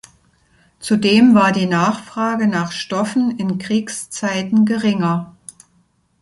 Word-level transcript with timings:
Zudem 0.79 1.35
war 1.35 1.51
die 1.51 1.67
Nachfrage 1.67 2.47
nach 2.47 2.71
Stoffen 2.71 3.37
in 3.37 3.59
Kriegszeiten 3.59 4.65
geringer. 4.65 5.35